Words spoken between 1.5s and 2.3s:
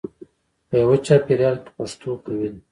کې پښتو